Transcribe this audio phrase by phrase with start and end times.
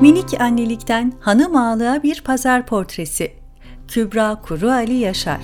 [0.00, 3.32] Minik annelikten hanım ağalığa bir pazar portresi.
[3.88, 5.40] Kübra Kuru Ali Yaşar.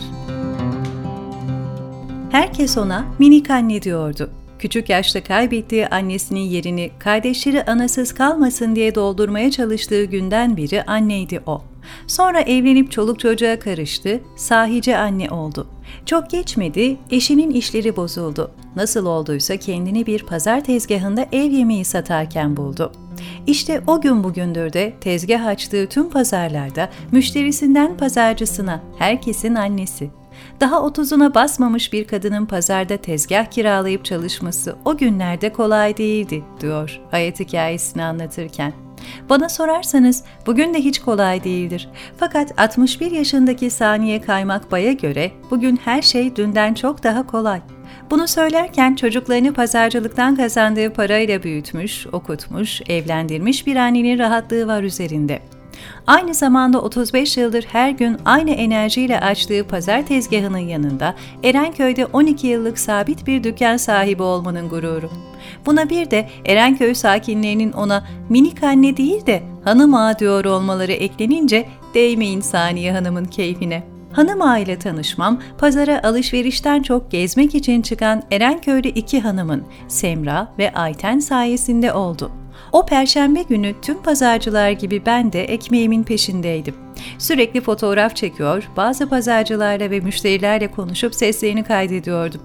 [2.31, 4.31] Herkes ona minik anne diyordu.
[4.59, 11.63] Küçük yaşta kaybettiği annesinin yerini kardeşleri anasız kalmasın diye doldurmaya çalıştığı günden beri anneydi o.
[12.07, 15.67] Sonra evlenip çoluk çocuğa karıştı, sahice anne oldu.
[16.07, 18.51] Çok geçmedi, eşinin işleri bozuldu.
[18.77, 22.93] Nasıl olduysa kendini bir pazar tezgahında ev yemeği satarken buldu.
[23.47, 30.11] İşte o gün bugündür de tezgah açtığı tüm pazarlarda müşterisinden pazarcısına herkesin annesi.
[30.61, 37.41] Daha otuzuna basmamış bir kadının pazarda tezgah kiralayıp çalışması o günlerde kolay değildi, diyor hayat
[37.41, 38.73] hikayesini anlatırken.
[39.29, 41.89] Bana sorarsanız bugün de hiç kolay değildir.
[42.17, 47.61] Fakat 61 yaşındaki Saniye Kaymak Bay'a göre bugün her şey dünden çok daha kolay.
[48.11, 55.43] Bunu söylerken çocuklarını pazarcılıktan kazandığı parayla büyütmüş, okutmuş, evlendirmiş bir annenin rahatlığı var üzerinde.
[56.07, 62.79] Aynı zamanda 35 yıldır her gün aynı enerjiyle açtığı pazar tezgahının yanında Erenköy'de 12 yıllık
[62.79, 65.11] sabit bir dükkan sahibi olmanın gururu.
[65.67, 71.69] Buna bir de Erenköy sakinlerinin ona minik anne değil de hanım ağa diyor olmaları eklenince
[71.95, 73.92] değmeyin Saniye Hanım'ın keyfine.
[74.13, 80.73] Hanım ağa ile tanışmam, pazara alışverişten çok gezmek için çıkan Erenköy'lü iki hanımın, Semra ve
[80.73, 82.42] Ayten sayesinde oldu.
[82.73, 86.75] O perşembe günü tüm pazarcılar gibi ben de ekmeğimin peşindeydim.
[87.19, 92.41] Sürekli fotoğraf çekiyor, bazı pazarcılarla ve müşterilerle konuşup seslerini kaydediyordum.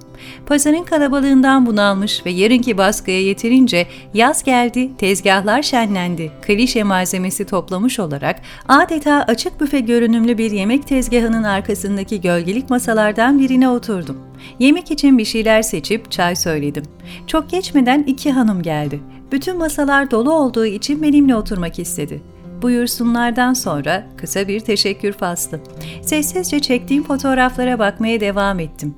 [0.45, 8.42] Pazarın kalabalığından bunalmış ve yarınki baskıya yetirince yaz geldi, tezgahlar şenlendi, klişe malzemesi toplamış olarak
[8.67, 14.17] adeta açık büfe görünümlü bir yemek tezgahının arkasındaki gölgelik masalardan birine oturdum.
[14.59, 16.83] Yemek için bir şeyler seçip çay söyledim.
[17.28, 19.00] Çok geçmeden iki hanım geldi.
[19.31, 22.22] Bütün masalar dolu olduğu için benimle oturmak istedi.
[22.61, 25.59] Buyursunlardan sonra kısa bir teşekkür faslı.
[26.02, 28.95] Sessizce çektiğim fotoğraflara bakmaya devam ettim.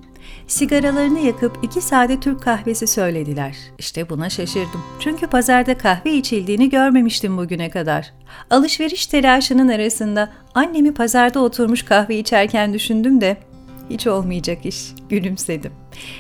[0.48, 3.58] Sigaralarını yakıp iki sade Türk kahvesi söylediler.
[3.78, 4.84] İşte buna şaşırdım.
[5.00, 8.14] Çünkü pazarda kahve içildiğini görmemiştim bugüne kadar.
[8.50, 13.38] Alışveriş telaşının arasında annemi pazarda oturmuş kahve içerken düşündüm de
[13.90, 14.92] hiç olmayacak iş.
[15.10, 15.72] Gülümsedim.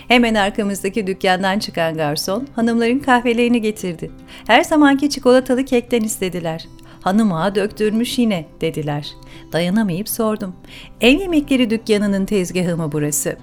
[0.07, 4.11] Hemen arkamızdaki dükkandan çıkan garson hanımların kahvelerini getirdi.
[4.47, 6.65] Her zamanki çikolatalı kekten istediler.
[7.01, 9.07] Hanıma döktürmüş yine dediler.
[9.53, 10.55] Dayanamayıp sordum.
[11.01, 13.37] Ev yemekleri dükkanının tezgahı mı burası?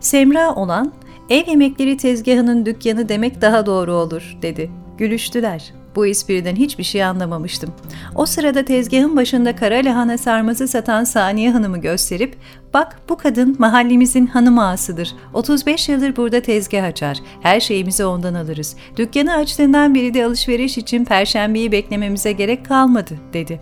[0.00, 0.92] Semra olan
[1.30, 4.70] ev yemekleri tezgahının dükkanı demek daha doğru olur dedi.
[4.98, 5.83] Gülüştüler.
[5.96, 7.70] Bu espriden hiçbir şey anlamamıştım.
[8.14, 12.36] O sırada tezgahın başında kara lahana sarması satan Saniye Hanım'ı gösterip
[12.74, 15.14] Bak bu kadın mahallemizin hanım ağasıdır.
[15.32, 17.18] 35 yıldır burada tezgah açar.
[17.42, 18.76] Her şeyimizi ondan alırız.
[18.96, 23.60] Dükkanı açtığından beri de alışveriş için perşembeyi beklememize gerek kalmadı dedi.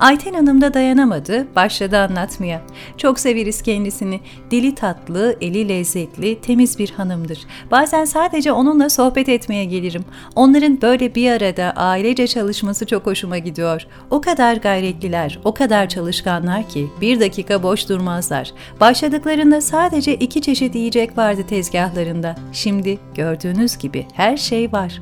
[0.00, 2.62] Ayten Hanım da dayanamadı, başladı anlatmaya.
[2.96, 4.20] Çok severiz kendisini.
[4.50, 7.38] Dili tatlı, eli lezzetli, temiz bir hanımdır.
[7.70, 10.04] Bazen sadece onunla sohbet etmeye gelirim.
[10.34, 13.86] Onların böyle bir arada ailece çalışması çok hoşuma gidiyor.
[14.10, 18.52] O kadar gayretliler, o kadar çalışkanlar ki bir dakika boş durmazlar.
[18.80, 22.36] Başladıklarında sadece iki çeşit yiyecek vardı tezgahlarında.
[22.52, 25.00] Şimdi gördüğünüz gibi her şey var.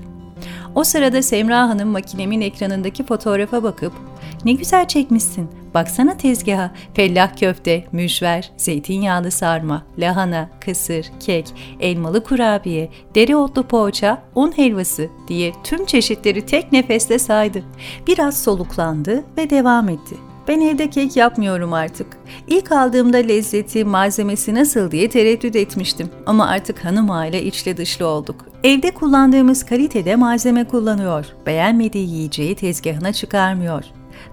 [0.74, 3.92] O sırada Semra Hanım makinemin ekranındaki fotoğrafa bakıp
[4.44, 5.50] ne güzel çekmişsin.
[5.74, 6.70] Baksana tezgaha.
[6.94, 11.46] Fellah köfte, mücver, zeytinyağlı sarma, lahana, kısır, kek,
[11.80, 17.62] elmalı kurabiye, dereotlu poğaça, un helvası diye tüm çeşitleri tek nefeste saydı.
[18.06, 20.33] Biraz soluklandı ve devam etti.
[20.48, 22.06] Ben evde kek yapmıyorum artık.
[22.46, 26.10] İlk aldığımda lezzeti, malzemesi nasıl diye tereddüt etmiştim.
[26.26, 28.46] Ama artık hanım aile içli dışlı olduk.
[28.64, 31.26] Evde kullandığımız kalitede malzeme kullanıyor.
[31.46, 33.84] Beğenmediği yiyeceği tezgahına çıkarmıyor.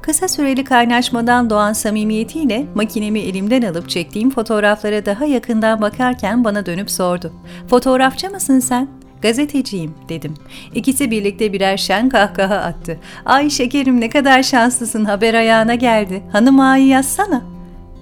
[0.01, 6.91] Kısa süreli kaynaşmadan doğan samimiyetiyle makinemi elimden alıp çektiğim fotoğraflara daha yakından bakarken bana dönüp
[6.91, 7.33] sordu.
[7.67, 9.00] Fotoğrafçı mısın sen?
[9.21, 10.33] Gazeteciyim dedim.
[10.75, 12.99] İkisi birlikte birer şen kahkaha attı.
[13.25, 16.23] Ay şekerim ne kadar şanslısın haber ayağına geldi.
[16.31, 17.51] Hanım ağayı yazsana.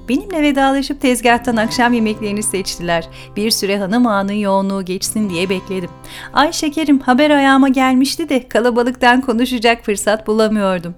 [0.09, 3.09] Benimle vedalaşıp tezgahtan akşam yemeklerini seçtiler.
[3.35, 5.89] Bir süre hanım ağanın yoğunluğu geçsin diye bekledim.
[6.33, 10.95] Ay şekerim haber ayağıma gelmişti de kalabalıktan konuşacak fırsat bulamıyordum.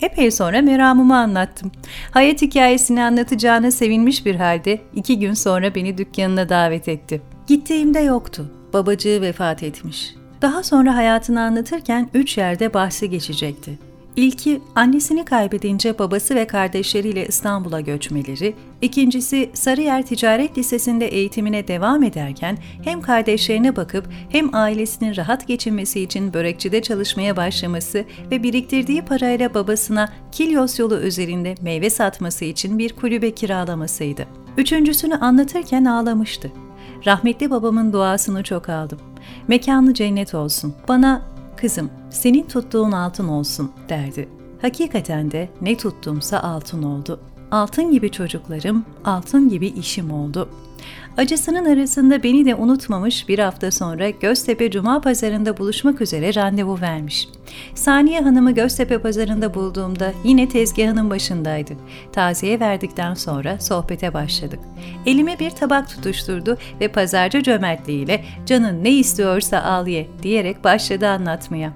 [0.00, 1.72] Epey sonra meramımı anlattım.
[2.10, 7.22] Hayat hikayesini anlatacağına sevinmiş bir halde iki gün sonra beni dükkanına davet etti.
[7.46, 8.61] Gittiğimde yoktu.
[8.72, 10.14] Babacığı vefat etmiş.
[10.42, 13.78] Daha sonra hayatını anlatırken üç yerde bahsi geçecekti.
[14.16, 22.58] İlki annesini kaybedince babası ve kardeşleriyle İstanbul'a göçmeleri, ikincisi Sarıyer Ticaret Lisesi'nde eğitimine devam ederken
[22.84, 30.12] hem kardeşlerine bakıp hem ailesinin rahat geçinmesi için börekçide çalışmaya başlaması ve biriktirdiği parayla babasına
[30.32, 34.26] Kilyos yolu üzerinde meyve satması için bir kulübe kiralamasıydı.
[34.56, 36.52] Üçüncüsünü anlatırken ağlamıştı.
[37.06, 38.98] Rahmetli babamın duasını çok aldım.
[39.48, 40.74] Mekanı cennet olsun.
[40.88, 41.22] Bana
[41.56, 44.28] kızım senin tuttuğun altın olsun derdi.
[44.62, 47.20] Hakikaten de ne tuttumsa altın oldu.
[47.50, 50.48] Altın gibi çocuklarım, altın gibi işim oldu.
[51.16, 57.28] Acısının arasında beni de unutmamış bir hafta sonra Göztepe Cuma Pazarında buluşmak üzere randevu vermiş.
[57.74, 61.72] Saniye Hanım'ı Göztepe Pazarında bulduğumda yine tezgahının başındaydı.
[62.12, 64.60] Taziye verdikten sonra sohbete başladık.
[65.06, 71.72] Elime bir tabak tutuşturdu ve pazarcı cömertliğiyle canın ne istiyorsa al ye diyerek başladı anlatmaya.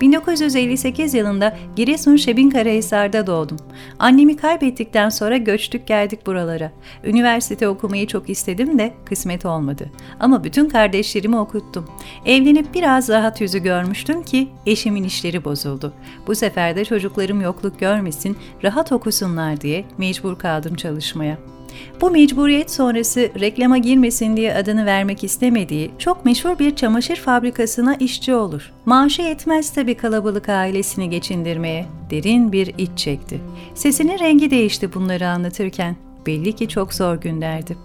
[0.00, 3.56] 1958 yılında Giresun Şebinkarahisar'da doğdum.
[3.98, 6.72] Annemi kaybettikten sonra göçtük geldik buralara.
[7.04, 9.90] Üniversite okumayı çok istedim de kısmet olmadı.
[10.20, 11.88] Ama bütün kardeşlerimi okuttum.
[12.26, 15.92] Evlenip biraz rahat yüzü görmüştüm ki eşimin işleri bozuldu.
[16.26, 21.57] Bu sefer de çocuklarım yokluk görmesin, rahat okusunlar diye mecbur kaldım çalışmaya.
[22.00, 28.34] Bu mecburiyet sonrası reklama girmesin diye adını vermek istemediği çok meşhur bir çamaşır fabrikasına işçi
[28.34, 28.72] olur.
[28.86, 31.86] Maaşı yetmez tabi kalabalık ailesini geçindirmeye.
[32.10, 33.40] Derin bir iç çekti.
[33.74, 35.96] Sesinin rengi değişti bunları anlatırken.
[36.26, 37.76] Belli ki çok zor günlerdi.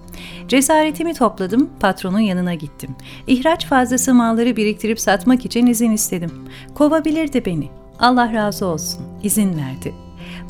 [0.47, 2.95] Cesaretimi topladım, patronun yanına gittim.
[3.27, 6.31] İhraç fazlası malları biriktirip satmak için izin istedim.
[6.75, 7.69] Kovabilirdi beni.
[7.99, 9.93] Allah razı olsun, izin verdi.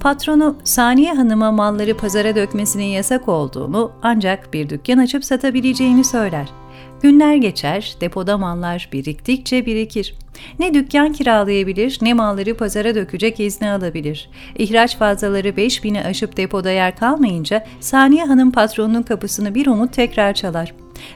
[0.01, 6.49] Patronu Saniye Hanım'a malları pazara dökmesinin yasak olduğunu ancak bir dükkan açıp satabileceğini söyler.
[7.01, 10.15] Günler geçer, depoda mallar biriktikçe birikir.
[10.59, 14.29] Ne dükkan kiralayabilir ne malları pazara dökecek izni alabilir.
[14.57, 20.73] İhraç fazlaları 5000'i aşıp depoda yer kalmayınca Saniye Hanım patronunun kapısını bir umut tekrar çalar.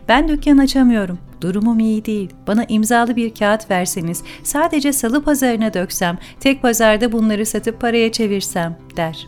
[0.07, 1.19] Ben dükkan açamıyorum.
[1.41, 2.29] Durumum iyi değil.
[2.47, 8.77] Bana imzalı bir kağıt verseniz, sadece salı pazarına döksem, tek pazarda bunları satıp paraya çevirsem,
[8.97, 9.27] der.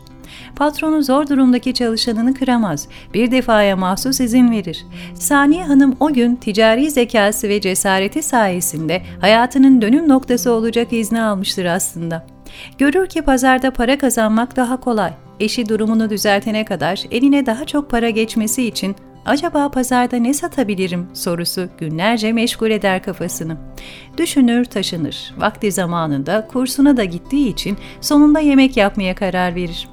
[0.56, 2.88] Patronu zor durumdaki çalışanını kıramaz.
[3.14, 4.86] Bir defaya mahsus izin verir.
[5.14, 11.66] Saniye Hanım o gün ticari zekası ve cesareti sayesinde hayatının dönüm noktası olacak izni almıştır
[11.66, 12.26] aslında.
[12.78, 15.12] Görür ki pazarda para kazanmak daha kolay.
[15.40, 18.96] Eşi durumunu düzeltene kadar eline daha çok para geçmesi için
[19.26, 23.58] acaba pazarda ne satabilirim sorusu günlerce meşgul eder kafasını.
[24.18, 25.34] Düşünür taşınır.
[25.38, 29.88] Vakti zamanında kursuna da gittiği için sonunda yemek yapmaya karar verir.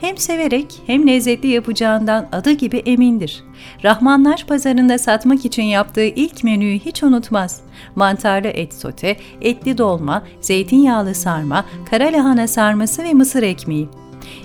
[0.00, 3.44] Hem severek hem lezzetli yapacağından adı gibi emindir.
[3.84, 7.60] Rahmanlar pazarında satmak için yaptığı ilk menüyü hiç unutmaz.
[7.96, 13.88] Mantarlı et sote, etli dolma, zeytinyağlı sarma, kara lahana sarması ve mısır ekmeği.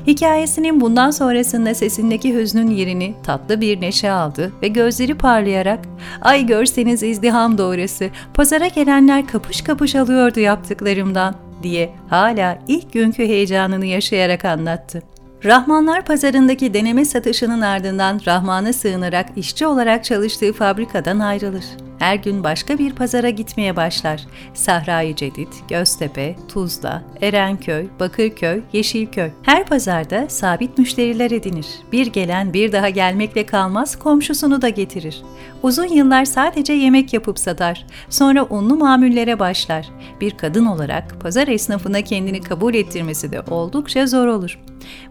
[0.08, 5.80] Hikayesinin bundan sonrasında sesindeki hüznün yerini tatlı bir neşe aldı ve gözleri parlayarak
[6.22, 13.86] ''Ay görseniz izdiham doğrusu, pazara gelenler kapış kapış alıyordu yaptıklarımdan.'' diye hala ilk günkü heyecanını
[13.86, 15.15] yaşayarak anlattı.
[15.46, 21.66] Rahmanlar pazarındaki deneme satışının ardından Rahman'a sığınarak işçi olarak çalıştığı fabrikadan ayrılır.
[22.00, 24.28] Her gün başka bir pazara gitmeye başlar.
[24.54, 29.30] Sahrayı Cedid, Göztepe, Tuzla, Erenköy, Bakırköy, Yeşilköy.
[29.42, 31.68] Her pazarda sabit müşteriler edinir.
[31.92, 35.22] Bir gelen bir daha gelmekle kalmaz, komşusunu da getirir.
[35.64, 37.86] Uzun yıllar sadece yemek yapıp satar.
[38.10, 39.90] Sonra unlu mamullere başlar.
[40.22, 44.60] Bir kadın olarak pazar esnafına kendini kabul ettirmesi de oldukça zor olur.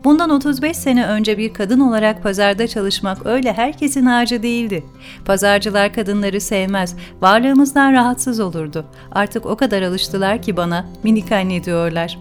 [0.05, 4.85] Bundan 35 sene önce bir kadın olarak pazarda çalışmak öyle herkesin harcı değildi.
[5.25, 8.87] Pazarcılar kadınları sevmez, varlığımızdan rahatsız olurdu.
[9.13, 12.19] Artık o kadar alıştılar ki bana minik anne diyorlar.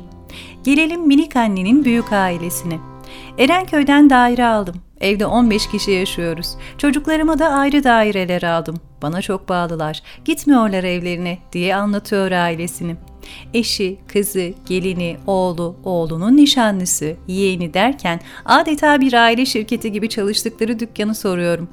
[0.64, 2.80] Gelelim minik annenin büyük ailesine.
[3.38, 4.76] Erenköy'den daire aldım.
[5.02, 6.58] Evde 15 kişi yaşıyoruz.
[6.78, 8.76] Çocuklarıma da ayrı daireler aldım.
[9.02, 10.02] Bana çok bağlılar.
[10.26, 12.96] Gitmiyorlar evlerine diye anlatıyor ailesini.
[13.54, 21.16] Eşi, kızı, gelini, oğlu, oğlunun nişanlısı, yeğeni derken adeta bir aile şirketi gibi çalıştıkları dükkanı
[21.16, 21.70] soruyorum.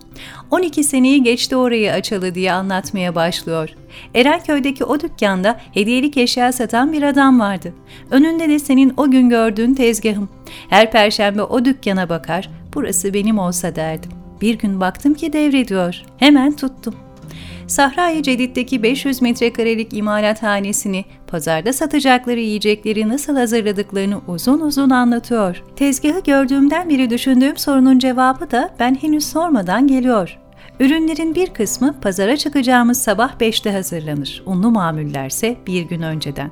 [0.51, 3.69] 12 seneyi geçti orayı açalı diye anlatmaya başlıyor.
[4.15, 7.75] Erenköy'deki o dükkanda hediyelik eşya satan bir adam vardı.
[8.11, 10.29] Önünde de senin o gün gördüğün tezgahım.
[10.69, 14.11] Her perşembe o dükkana bakar, burası benim olsa derdim.
[14.41, 16.03] Bir gün baktım ki devrediyor.
[16.17, 16.95] Hemen tuttum.
[17.71, 25.63] Sahra-i Cedid'deki 500 metrekarelik imalathanesini, pazarda satacakları yiyecekleri nasıl hazırladıklarını uzun uzun anlatıyor.
[25.77, 30.39] Tezgahı gördüğümden beri düşündüğüm sorunun cevabı da ben henüz sormadan geliyor.
[30.81, 34.43] Ürünlerin bir kısmı pazara çıkacağımız sabah 5'te hazırlanır.
[34.47, 36.51] Unlu mamullerse bir gün önceden.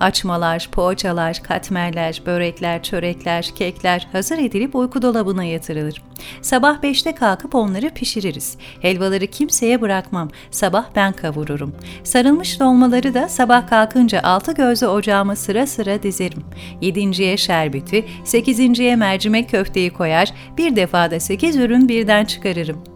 [0.00, 6.02] Açmalar, poğaçalar, katmerler, börekler, çörekler, kekler hazır edilip uyku dolabına yatırılır.
[6.42, 8.56] Sabah 5'te kalkıp onları pişiririz.
[8.80, 10.28] Helvaları kimseye bırakmam.
[10.50, 11.74] Sabah ben kavururum.
[12.04, 16.44] Sarılmış dolmaları da sabah kalkınca altı gözlü ocağıma sıra sıra dizerim.
[16.80, 22.89] Yedinciye şerbeti, sekizinciye mercimek köfteyi koyar, bir defada sekiz ürün birden çıkarırım.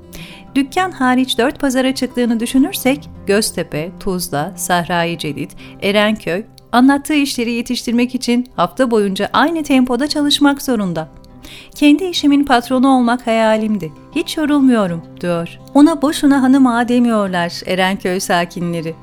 [0.54, 5.50] Dükkan hariç dört pazara çıktığını düşünürsek Göztepe, Tuzla, Sahra-i Cedid,
[5.82, 11.08] Erenköy anlattığı işleri yetiştirmek için hafta boyunca aynı tempoda çalışmak zorunda.
[11.74, 13.92] Kendi işimin patronu olmak hayalimdi.
[14.14, 15.58] Hiç yorulmuyorum, diyor.
[15.74, 18.94] Ona boşuna hanım ağa demiyorlar Erenköy sakinleri.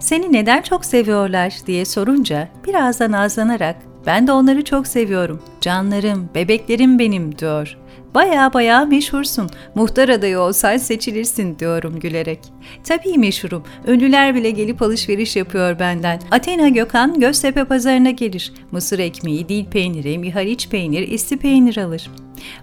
[0.00, 5.42] Seni neden çok seviyorlar diye sorunca biraz da nazlanarak ben de onları çok seviyorum.
[5.60, 7.76] Canlarım, bebeklerim benim diyor.
[8.14, 9.50] Baya baya meşhursun.
[9.74, 12.38] Muhtar adayı olsan seçilirsin diyorum gülerek.
[12.84, 13.64] Tabii meşhurum.
[13.86, 16.20] Ünlüler bile gelip alışveriş yapıyor benden.
[16.30, 18.52] Athena Gökhan Göztepe pazarına gelir.
[18.70, 22.10] Mısır ekmeği, dil peyniri, mihaliç peynir, isti peynir alır.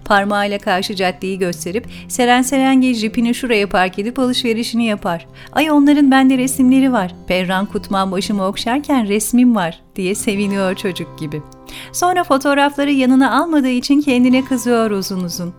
[0.04, 5.26] Parmağıyla karşı caddeyi gösterip Seren Serengil jipini şuraya park edip alışverişini yapar.
[5.52, 7.14] Ay onların bende resimleri var.
[7.26, 11.42] Perran Kutman başımı okşarken resmim var diye seviniyor çocuk gibi.
[11.92, 15.54] Sonra fotoğrafları yanına almadığı için kendine kızıyor uzun uzun.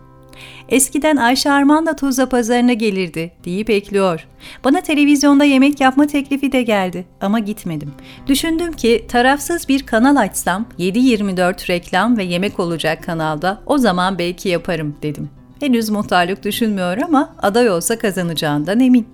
[0.72, 4.26] Eskiden Ayşe Arman da Tuzla pazarına gelirdi deyip ekliyor.
[4.64, 7.92] Bana televizyonda yemek yapma teklifi de geldi ama gitmedim.
[8.26, 14.48] Düşündüm ki tarafsız bir kanal açsam 7-24 reklam ve yemek olacak kanalda o zaman belki
[14.48, 15.30] yaparım dedim.
[15.60, 19.06] Henüz muhtarlık düşünmüyor ama aday olsa kazanacağından emin.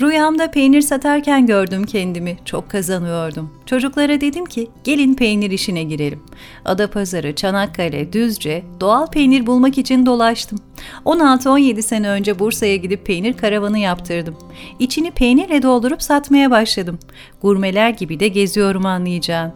[0.00, 2.36] Rüyamda peynir satarken gördüm kendimi.
[2.44, 3.50] Çok kazanıyordum.
[3.66, 6.22] Çocuklara dedim ki gelin peynir işine girelim.
[6.64, 10.58] Adapazarı, Çanakkale, Düzce doğal peynir bulmak için dolaştım.
[11.04, 14.36] 16-17 sene önce Bursa'ya gidip peynir karavanı yaptırdım.
[14.78, 16.98] İçini peynirle doldurup satmaya başladım.
[17.42, 19.52] Gurmeler gibi de geziyorum anlayacağın.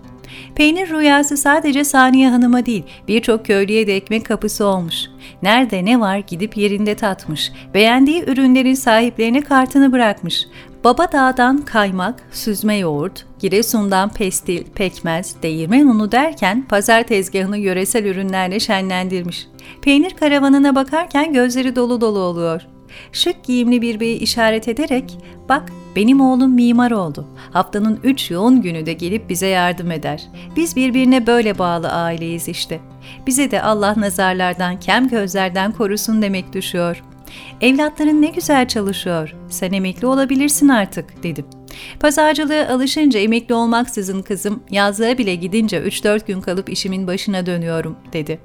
[0.54, 5.04] Peynir rüyası sadece Saniye Hanım'a değil, birçok köylüye de ekmek kapısı olmuş.
[5.42, 7.52] Nerede ne var gidip yerinde tatmış.
[7.74, 10.46] Beğendiği ürünlerin sahiplerine kartını bırakmış.
[10.84, 18.60] Baba dağdan kaymak, süzme yoğurt, Giresun'dan pestil, pekmez, değirmen unu derken pazar tezgahını yöresel ürünlerle
[18.60, 19.46] şenlendirmiş.
[19.82, 22.62] Peynir karavanına bakarken gözleri dolu dolu oluyor.
[23.12, 25.18] Şık giyimli bir beyi işaret ederek
[25.48, 27.26] bak benim oğlum mimar oldu.
[27.52, 30.28] Haftanın üç yoğun günü de gelip bize yardım eder.
[30.56, 32.80] Biz birbirine böyle bağlı aileyiz işte.
[33.26, 37.02] Bize de Allah nazarlardan, kem gözlerden korusun demek düşüyor.
[37.60, 39.34] Evlatların ne güzel çalışıyor.
[39.48, 41.44] Sen emekli olabilirsin artık dedim.
[42.00, 48.38] Pazarcılığa alışınca emekli olmaksızın kızım yazlığa bile gidince 3-4 gün kalıp işimin başına dönüyorum dedi.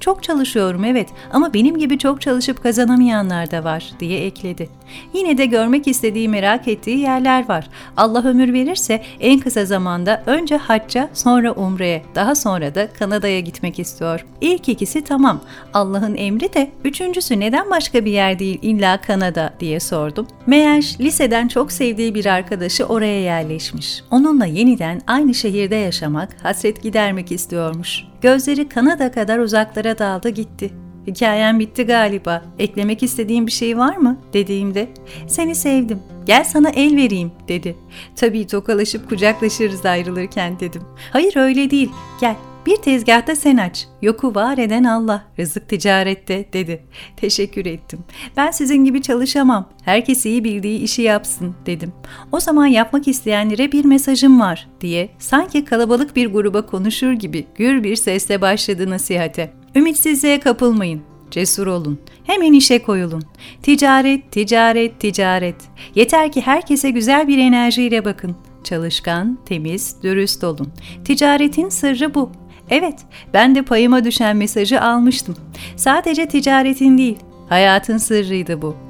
[0.00, 4.68] Çok çalışıyorum evet ama benim gibi çok çalışıp kazanamayanlar da var diye ekledi.
[5.14, 7.68] Yine de görmek istediği merak ettiği yerler var.
[7.96, 13.78] Allah ömür verirse en kısa zamanda önce hacca sonra umreye daha sonra da Kanada'ya gitmek
[13.78, 14.26] istiyor.
[14.40, 15.40] İlk ikisi tamam
[15.74, 20.26] Allah'ın emri de üçüncüsü neden başka bir yer değil illa Kanada diye sordum.
[20.46, 24.02] Meğer liseden çok sevdiği bir arkadaşı oraya yerleşmiş.
[24.10, 28.04] Onunla yeniden aynı şehirde yaşamak, hasret gidermek istiyormuş.
[28.26, 30.70] Gözleri Kanada kadar uzaklara daldı gitti.
[31.06, 32.42] Hikayen bitti galiba.
[32.58, 34.20] Eklemek istediğin bir şey var mı?
[34.32, 34.88] dediğimde
[35.28, 36.02] seni sevdim.
[36.24, 37.76] Gel sana el vereyim dedi.
[38.16, 40.82] Tabii tokalaşıp kucaklaşırız ayrılırken dedim.
[41.12, 41.90] Hayır öyle değil.
[42.20, 43.86] Gel bir tezgahta sen aç.
[44.02, 45.24] Yoku var eden Allah.
[45.38, 46.82] Rızık ticarette dedi.
[47.16, 47.98] Teşekkür ettim.
[48.36, 49.68] Ben sizin gibi çalışamam.
[49.84, 51.92] Herkes iyi bildiği işi yapsın dedim.
[52.32, 57.84] O zaman yapmak isteyenlere bir mesajım var diye sanki kalabalık bir gruba konuşur gibi gür
[57.84, 59.52] bir sesle başladı nasihate.
[59.74, 61.02] Ümitsizliğe kapılmayın.
[61.30, 62.00] Cesur olun.
[62.24, 63.22] Hemen işe koyulun.
[63.62, 65.56] Ticaret, ticaret, ticaret.
[65.94, 68.36] Yeter ki herkese güzel bir enerjiyle bakın.
[68.64, 70.72] Çalışkan, temiz, dürüst olun.
[71.04, 72.32] Ticaretin sırrı bu.
[72.70, 72.98] Evet,
[73.34, 75.36] ben de payıma düşen mesajı almıştım.
[75.76, 77.18] Sadece ticaretin değil,
[77.48, 78.85] hayatın sırrıydı bu.